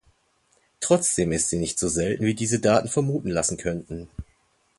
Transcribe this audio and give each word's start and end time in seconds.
Trotzdem 0.79 1.31
ist 1.31 1.49
sie 1.51 1.59
nicht 1.59 1.77
so 1.77 1.87
selten 1.87 2.25
wie 2.25 2.33
diese 2.33 2.59
Daten 2.59 2.87
vermuten 2.87 3.29
lassen 3.29 3.57
könnten. 3.57 4.09